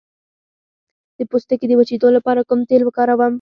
د 1.17 1.19
پوستکي 1.29 1.65
د 1.67 1.73
وچیدو 1.79 2.07
لپاره 2.17 2.41
کوم 2.49 2.59
تېل 2.69 2.81
وکاروم؟ 2.85 3.29